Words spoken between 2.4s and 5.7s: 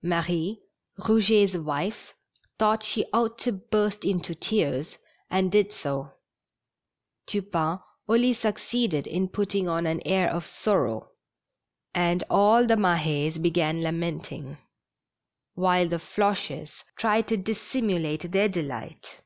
thought she ought to burst into tears, and did